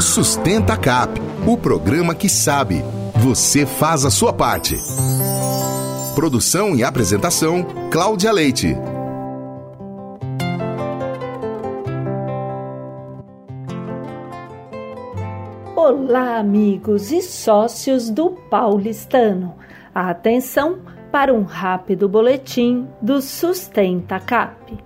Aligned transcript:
Sustenta 0.00 0.76
Cap, 0.76 1.20
o 1.46 1.56
programa 1.56 2.14
que 2.14 2.28
sabe. 2.28 2.82
Você 3.16 3.66
faz 3.66 4.04
a 4.04 4.10
sua 4.10 4.32
parte. 4.32 4.76
Produção 6.14 6.74
e 6.74 6.82
apresentação: 6.82 7.64
Cláudia 7.90 8.32
Leite. 8.32 8.76
Olá, 15.76 16.38
amigos 16.38 17.12
e 17.12 17.22
sócios 17.22 18.10
do 18.10 18.30
Paulistano. 18.30 19.54
Atenção 19.94 20.78
para 21.10 21.32
um 21.32 21.42
rápido 21.42 22.08
boletim 22.08 22.88
do 23.00 23.20
Sustenta 23.20 24.20
Cap. 24.20 24.76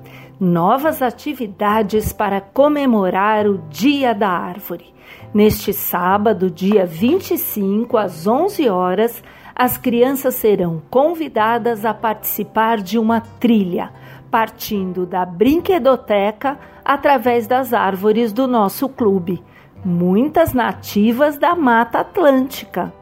Novas 0.45 1.00
atividades 1.00 2.12
para 2.12 2.40
comemorar 2.40 3.46
o 3.46 3.58
Dia 3.71 4.12
da 4.12 4.29
Árvore. 4.29 4.93
Neste 5.32 5.72
sábado, 5.72 6.50
dia 6.50 6.84
25, 6.84 7.96
às 7.96 8.26
11 8.26 8.68
horas, 8.68 9.22
as 9.54 9.79
crianças 9.79 10.34
serão 10.34 10.82
convidadas 10.90 11.84
a 11.84 11.94
participar 11.94 12.79
de 12.79 12.98
uma 12.98 13.20
trilha, 13.20 13.93
partindo 14.32 15.07
da 15.07 15.25
brinquedoteca 15.25 16.59
através 16.84 17.46
das 17.46 17.72
árvores 17.72 18.32
do 18.32 18.48
nosso 18.48 18.89
clube 18.89 19.40
muitas 19.84 20.53
nativas 20.53 21.36
da 21.36 21.54
Mata 21.54 22.00
Atlântica. 22.00 22.93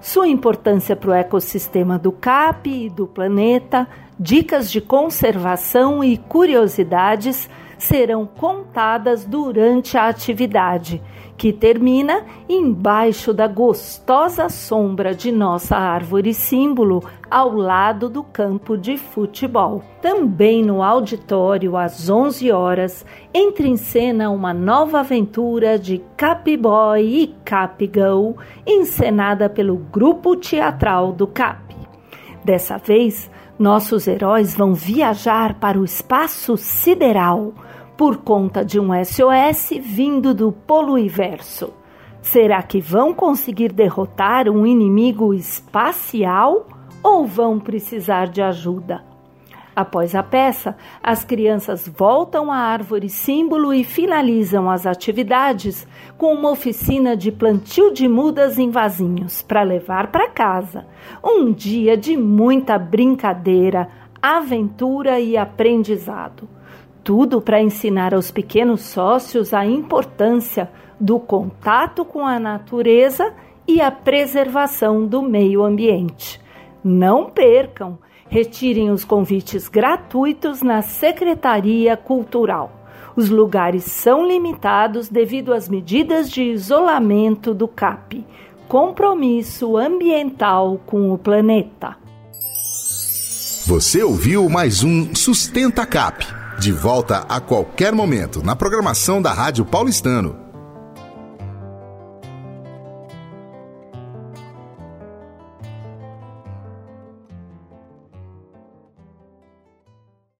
Sua 0.00 0.28
importância 0.28 0.94
para 0.94 1.10
o 1.10 1.14
ecossistema 1.14 1.98
do 1.98 2.12
CAP 2.12 2.68
e 2.68 2.88
do 2.88 3.06
planeta, 3.06 3.88
dicas 4.18 4.70
de 4.70 4.80
conservação 4.80 6.02
e 6.04 6.16
curiosidades 6.16 7.48
serão 7.78 8.26
contadas 8.26 9.24
durante 9.24 9.96
a 9.96 10.08
atividade 10.08 11.00
que 11.38 11.52
termina 11.52 12.26
embaixo 12.48 13.32
da 13.32 13.46
gostosa 13.46 14.48
sombra 14.48 15.14
de 15.14 15.30
nossa 15.30 15.76
árvore 15.76 16.34
símbolo, 16.34 17.04
ao 17.30 17.54
lado 17.54 18.08
do 18.08 18.24
campo 18.24 18.76
de 18.76 18.96
futebol. 18.96 19.84
Também 20.02 20.64
no 20.64 20.82
auditório, 20.82 21.76
às 21.76 22.10
11 22.10 22.50
horas, 22.50 23.06
entra 23.32 23.68
em 23.68 23.76
cena 23.76 24.30
uma 24.30 24.52
nova 24.52 25.00
aventura 25.00 25.78
de 25.78 26.02
Capboy 26.16 27.02
e 27.02 27.28
Capgirl, 27.44 28.32
encenada 28.66 29.48
pelo 29.48 29.76
grupo 29.76 30.34
teatral 30.34 31.12
do 31.12 31.26
Cap. 31.28 31.76
Dessa 32.44 32.78
vez, 32.78 33.30
nossos 33.58 34.06
heróis 34.06 34.54
vão 34.54 34.72
viajar 34.72 35.54
para 35.54 35.78
o 35.78 35.84
espaço 35.84 36.56
sideral 36.56 37.52
por 37.96 38.18
conta 38.18 38.64
de 38.64 38.78
um 38.78 38.90
SOS 39.04 39.70
vindo 39.80 40.32
do 40.32 40.52
poluiverso. 40.52 41.72
Será 42.22 42.62
que 42.62 42.80
vão 42.80 43.12
conseguir 43.12 43.72
derrotar 43.72 44.48
um 44.48 44.64
inimigo 44.64 45.34
espacial 45.34 46.68
ou 47.02 47.26
vão 47.26 47.58
precisar 47.58 48.28
de 48.28 48.40
ajuda? 48.40 49.02
Após 49.78 50.12
a 50.16 50.24
peça, 50.24 50.76
as 51.00 51.22
crianças 51.22 51.86
voltam 51.86 52.50
à 52.50 52.56
árvore 52.56 53.08
símbolo 53.08 53.72
e 53.72 53.84
finalizam 53.84 54.68
as 54.68 54.84
atividades 54.84 55.86
com 56.16 56.34
uma 56.34 56.50
oficina 56.50 57.16
de 57.16 57.30
plantio 57.30 57.92
de 57.92 58.08
mudas 58.08 58.58
em 58.58 58.72
vasinhos 58.72 59.40
para 59.40 59.62
levar 59.62 60.08
para 60.08 60.30
casa. 60.30 60.84
Um 61.22 61.52
dia 61.52 61.96
de 61.96 62.16
muita 62.16 62.76
brincadeira, 62.76 63.88
aventura 64.20 65.20
e 65.20 65.36
aprendizado 65.36 66.48
tudo 67.04 67.40
para 67.40 67.62
ensinar 67.62 68.12
aos 68.12 68.32
pequenos 68.32 68.80
sócios 68.80 69.54
a 69.54 69.64
importância 69.64 70.68
do 70.98 71.20
contato 71.20 72.04
com 72.04 72.26
a 72.26 72.40
natureza 72.40 73.32
e 73.64 73.80
a 73.80 73.92
preservação 73.92 75.06
do 75.06 75.22
meio 75.22 75.62
ambiente. 75.62 76.40
Não 76.82 77.30
percam! 77.30 77.96
Retirem 78.28 78.90
os 78.90 79.04
convites 79.04 79.68
gratuitos 79.68 80.62
na 80.62 80.82
Secretaria 80.82 81.96
Cultural. 81.96 82.72
Os 83.16 83.30
lugares 83.30 83.84
são 83.84 84.26
limitados 84.26 85.08
devido 85.08 85.52
às 85.52 85.68
medidas 85.68 86.30
de 86.30 86.42
isolamento 86.42 87.52
do 87.54 87.66
CAP. 87.66 88.24
Compromisso 88.68 89.76
ambiental 89.76 90.80
com 90.86 91.10
o 91.10 91.18
planeta. 91.18 91.96
Você 93.66 94.02
ouviu 94.02 94.48
mais 94.48 94.84
um 94.84 95.14
Sustenta 95.14 95.84
CAP 95.84 96.24
de 96.58 96.72
volta 96.72 97.24
a 97.28 97.40
qualquer 97.40 97.92
momento 97.92 98.42
na 98.42 98.56
programação 98.56 99.22
da 99.22 99.32
Rádio 99.32 99.64
Paulistano. 99.64 100.47